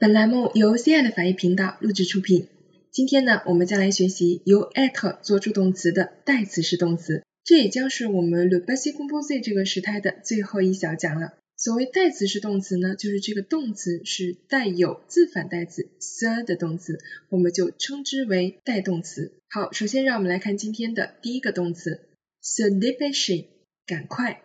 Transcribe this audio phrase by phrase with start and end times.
[0.00, 2.46] 本栏目由 CI 法语频道录制出品。
[2.92, 11.32] 今天呢，我们将来学习由 at 做助动词的代词式动词，这也将是我们 le passé composé 这个时态的最后一小讲了。
[11.56, 19.32] 所谓代词式动词呢，就是这个动词是带有自反代词 se 的动词，我们就称之为代动词。
[19.48, 22.02] 好，首先让我们来看今天的第一个动词
[22.40, 23.46] se dépêcher，
[23.84, 24.42] 赶快。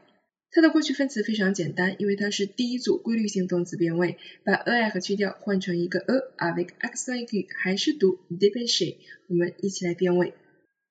[0.56, 8.98] 它的过去分词非常简单，因为它是第一组规律性动词变位，把 a 和去掉，换成一个 a，avec accent aigu，还是读 dépêcher。
[9.30, 10.36] 我们一起来变位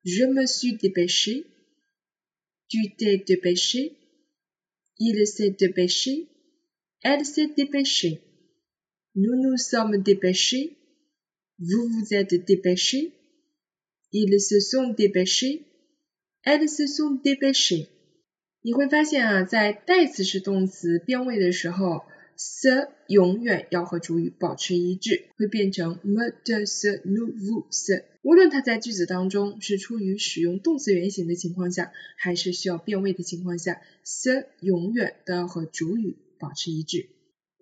[0.05, 12.35] ：Je me suis dépêché，tu t'es dépêché，il s'est dépêché，elle s'est dépêchée，nous nous sommes dépêchés，vous vous êtes
[12.45, 17.87] dépêchés，ils se sont dépêchés，elles se sont dépêchées。
[18.65, 22.05] 你会发现啊，在代词是动词变位的时候
[22.39, 28.05] ，se 永远要和主语保持一致，会变成 me de se nu vu se。
[28.23, 37.09] 无论它在句子当中是出于使用动词原形的情况下，还是需要变位的情况下，se 永远都要和主语保持一致。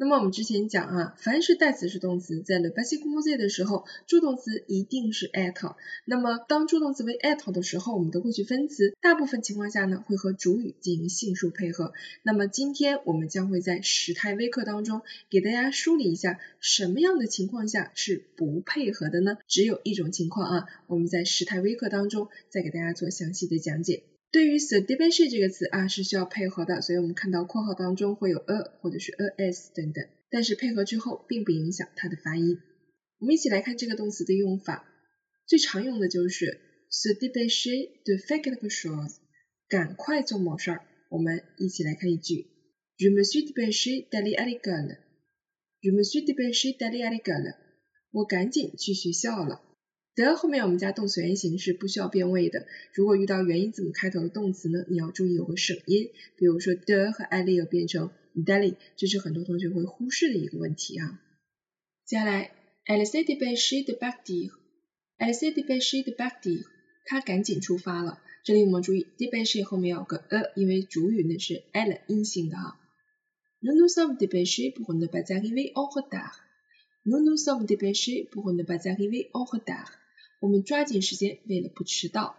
[0.01, 5.75] 那么我们之前讲啊，凡是代词是动词在 le passé composé 的时候，助动词一定是 at。
[6.07, 11.93] 那么当助动词为 at 的时候，我们的过去分词大部分情况下呢，会和主语进行性数配合。
[12.23, 19.37] 那么今天我们将会在时态微课当中给大家梳理一下，什么样的情况下是不配合的呢？
[19.49, 24.05] 只有一种情况啊，我们在时态微课当中再给大家做详细的讲解。
[24.33, 32.59] 对于 se dépêcher 这个词啊是需要配合的，所以我们看到括号当中会有 a 或者是 as 等等，但是配合之后并不影响它的发音。
[33.19, 34.85] 我们一起来看这个动词的用法，
[35.47, 39.17] 最常用的就是 se dépêcher de faire quelque chose，
[39.69, 40.83] 赶快做某事儿。
[41.11, 42.47] 我们一起来看一句
[42.99, 47.57] ，Je me suis dépêché d'aller à l'école，Je me suis dépêché d'aller à l'école，
[48.13, 49.61] 我赶紧去学校了。
[50.17, 52.67] 的后面我们加动词原形是不需要变位的。
[52.93, 61.21] 如果遇到元音字母开头的动词呢，你要注意有个省音，比如说的和 a l l 变成 daily，这是很多同学会忽视的一个问题啊。
[62.05, 62.51] 接下来
[62.87, 66.65] ，elle s'est dépêche de partir，elle s'est dépêche de partir，
[67.07, 68.21] 她赶紧出发了。
[68.43, 72.81] 这里我们注意，dépêche 后面有个 a，因为主语呢是 elle 阴性的哈。
[73.63, 78.89] Nous nous sommes dépêchés pour ne pas arriver en retard，nous nous sommes dépêchés pour ne pas
[78.89, 80.00] arriver en retard。
[80.41, 82.35] 我们抓紧时间，为了不迟到。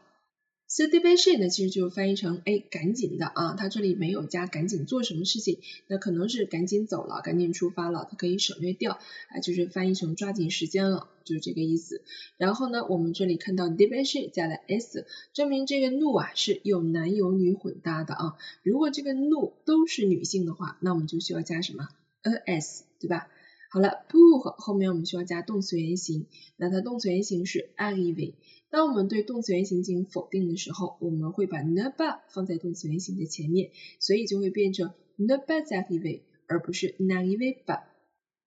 [0.68, 3.56] So dépêcher 呢，其实就翻译成哎，赶紧的啊。
[3.58, 8.94] 它这里没有加赶紧做什么事情，那可能是赶紧走了，赶紧出发了，它可以省略掉
[9.28, 12.04] 啊，就是翻译成抓紧时间了，就是这个意思。
[12.38, 18.38] 然后呢，我们这里看到 dépêcher 加了 s，证明这个 nu 啊是有男有女混搭的啊。
[18.64, 21.90] 如果这个 nu 都是女性的话，那我们就需要加什么
[22.24, 23.28] as，对吧？
[23.74, 26.26] 好了，pour 后面我们需要加动词原形，
[26.58, 28.34] 那它动词原形是 arriver。
[28.70, 37.84] 当我们对动词原形进行否定的时候，我们会把 ne pas 放在动词原形的前面，所以就会变成 ne pas arriver，而不是 n'arrive pas。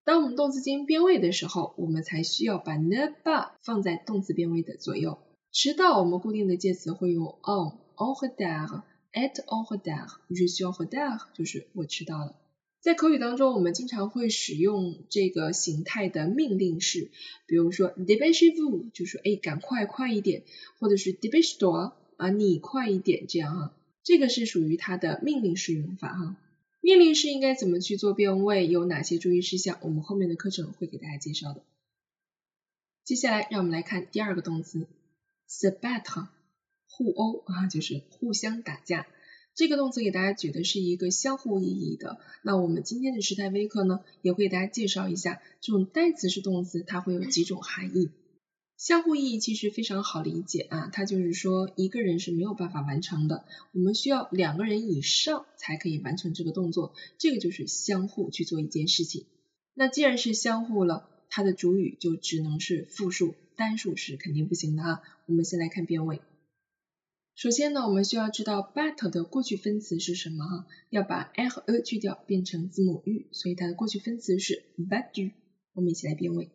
[0.03, 5.17] 当我们动词进行变位的时候，我们才需要把 ne pas 放在动词变位的左右。
[5.51, 12.35] 迟到，我们固定的介词会用 on，en retard，être en retard，je suis en retard，就是我迟到了。
[12.85, 17.09] 在口语当中，我们经常会使用这个形态的命令式，
[17.47, 20.43] 比如说 dépêchez-vous，就说哎，赶快，快一点，
[20.77, 23.73] 或者是 debashto 啊，你快一点，这样哈，
[24.03, 26.37] 这个是属于它的命令式用法哈。
[26.79, 31.63] 命令式应该怎么去做变位，有哪些注意事项，我们后面的课程会给大家介绍的。
[33.03, 34.85] 接下来，让我们来看第二个动词
[35.49, 36.27] ，sebat，
[36.87, 39.07] 互殴啊，就是互相打架。
[39.55, 48.09] 这个动词给大家举的是一个相互意义的，那我们今天的时态微课呢，也会给大家介绍一下这种代词式动词它会有几种含义。
[48.75, 59.25] 相互意义其实非常好理解啊，它就是说一个人是没有办法完成的，我们需要两个人以上才可以完成这个动作，这个就是相互去做一件事情。
[59.73, 65.01] 那既然是相互了，它的主语就只能是复数，单数是肯定不行的啊。
[65.27, 66.19] 我们先来看变位。
[67.35, 70.67] 首先呢，我们需要知道 bat 的过去分词是什么哈？
[70.89, 75.33] 要把 a 和 a 去掉，变成字母 u，所以它的过去分词是 battu。
[75.73, 76.49] 我们一起来变位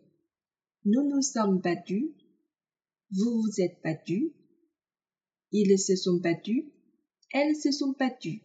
[0.83, 8.41] ：Nous nous sommes battus，vous vous êtes battus，ils se sont battus，elles se sont battues。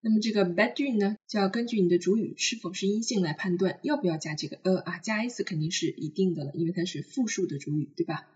[0.00, 8.28] 那么这个 battu 呢，就要根据你的主语是否是阴性来判断要不要加这个 a 啊，加 s 肯定是一定的了，因为它是复数的主语，对吧？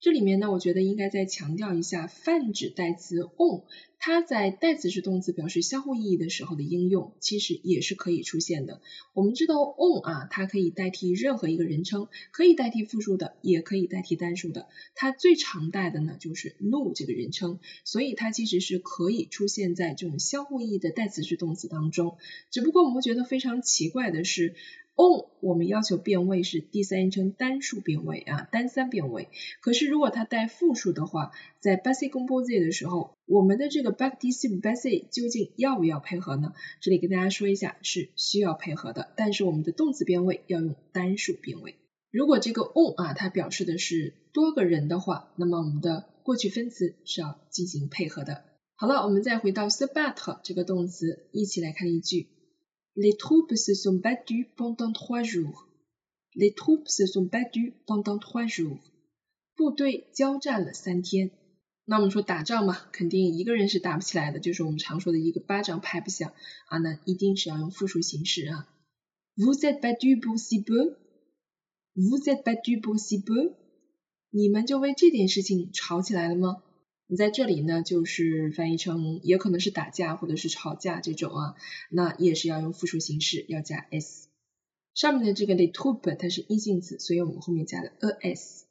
[0.00, 3.64] 这里面呢，我觉得应该再强调一下泛指代词 on，
[3.98, 8.80] 它在代词式动词表示相互意义的时候的应用，其实也是可以出现的。
[9.12, 14.68] 我们知道 on 啊，它可以代替任何一个人称，可以代替复数的，也可以代替单数的。
[14.94, 22.16] 它最常带的呢就是 no 这个人称，所以它其实是可以出现在这种相互意义的代词式动词当中。
[22.50, 24.54] 只不过我们觉得非常奇怪的是。
[24.96, 29.28] On 我们要求变位是第三人称单数变位啊，单三变位。
[29.62, 36.52] 可是如果它带复数的话，在 basic composite 的时候，我们的这个 participe b a s i 究竟要不要配合呢？
[36.80, 39.12] 这里跟大家说一下，是需要配合的。
[39.16, 41.76] 但是我们的动词变位要用单数变位。
[42.10, 48.44] 如果这个 on 啊，它表示的是多个人的话，那么我们的过去分词是要进行配合的。
[48.74, 52.28] 好了，我们再回到 subat 这个动词，一起来看一句。
[52.93, 55.67] Les troupes se sont battues pendant trois jours.
[56.33, 58.79] Les troupes se sont battues pendant trois jours.
[59.55, 61.31] 部队交战了三天。
[61.85, 66.33] 那我们说打仗嘛，肯定一个人是打不起来的，就是我们常说的一个巴掌拍不响
[66.67, 68.67] 啊，那一定是要用复数形式啊。
[69.37, 70.95] Vous êtes battus pour si peu?
[71.95, 73.53] Vous êtes battus pour si peu?
[74.31, 76.63] 你们就为这点事情吵起来了吗？
[77.10, 81.56] 你在这里呢，就是翻译成也可能是打架或者是吵架这种啊，
[81.90, 84.28] 那也是要用复数形式，要加 s。
[84.94, 87.90] 上面的这个 les troupes 它是阴性词，所以我们后面加了
[88.20, 88.66] a s。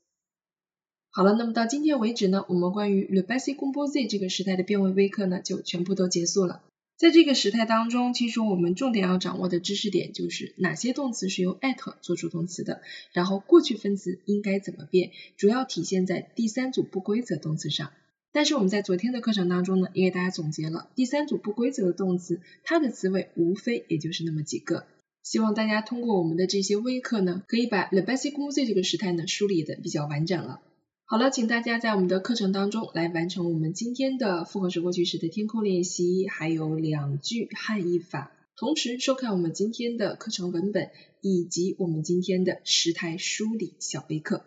[1.09, 6.63] 好了，那么到今天为止呢，我们关于 le passé composé 这个时态的变位微课呢，就全部都结束了。
[6.95, 12.81] 在这个时态当中，其实我们重点要掌握的知识点就是哪些动词是由 at 做主动词的，
[13.11, 17.91] 然后过去分词应该怎么变，主要体现在第三组不规则动词上。
[18.31, 24.85] 但是我们在昨天的课程当中呢，也给大家总结了第三组不规则的动词，它的词尾无非也就是那么几个。
[25.23, 30.61] 希望大家通过我们的这些微课呢，可以把 le passé composé 这个时态呢梳理的比较完整了。
[31.05, 40.91] 好了，请大家在我们的课程当中来完成我们今天的复合式过去时的填空练习，还有两句汉译法，同时收看我们今天的课程文本
[41.21, 44.43] 以及我们今天的时态梳理小微课。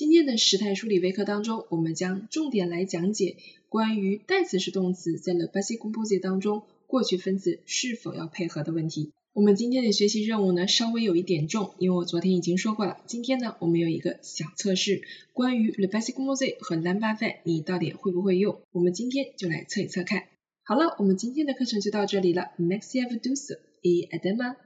[0.00, 3.36] 今天的时态梳理微课当中，我们将重点来讲解
[3.68, 9.12] 关于代词式动词在 le passé composé 当中过去分词是否要配合的问题。
[9.34, 12.96] 我们今天的学习任务呢稍微有一点重，因为我昨天已经说过了。
[13.04, 15.02] 今天呢我们有一个小测试，
[15.34, 18.58] 关于 le passé composé 和 l'imparfait 你到底会不会用？
[18.72, 20.22] 我们今天就来测一测看。
[20.62, 22.52] 好了，我们今天的课程就到这里了。
[22.58, 24.56] Merci à vous tous et à demain。